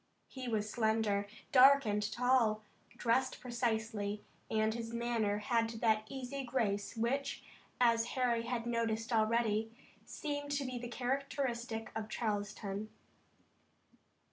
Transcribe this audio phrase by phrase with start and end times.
[0.29, 2.63] He was slender, dark and tall,
[2.97, 7.43] dressed precisely, and his manner had that easy grace which,
[7.79, 9.71] as Harry had noticed already,
[10.03, 12.89] seemed to be the characteristic of Charleston.